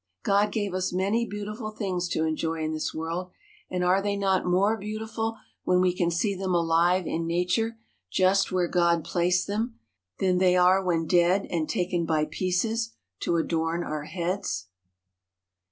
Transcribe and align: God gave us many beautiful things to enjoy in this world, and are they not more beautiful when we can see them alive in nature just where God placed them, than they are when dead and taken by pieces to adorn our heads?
God 0.23 0.51
gave 0.51 0.73
us 0.73 0.91
many 0.91 1.27
beautiful 1.27 1.69
things 1.69 2.09
to 2.09 2.23
enjoy 2.25 2.63
in 2.63 2.73
this 2.73 2.91
world, 2.91 3.29
and 3.69 3.83
are 3.83 4.01
they 4.01 4.15
not 4.17 4.47
more 4.47 4.75
beautiful 4.75 5.37
when 5.63 5.79
we 5.79 5.93
can 5.95 6.09
see 6.09 6.33
them 6.33 6.55
alive 6.55 7.05
in 7.05 7.27
nature 7.27 7.77
just 8.11 8.51
where 8.51 8.67
God 8.67 9.03
placed 9.05 9.45
them, 9.45 9.77
than 10.17 10.39
they 10.39 10.57
are 10.57 10.83
when 10.83 11.05
dead 11.05 11.45
and 11.51 11.69
taken 11.69 12.07
by 12.07 12.25
pieces 12.25 12.95
to 13.19 13.35
adorn 13.35 13.83
our 13.83 14.05
heads? 14.05 14.69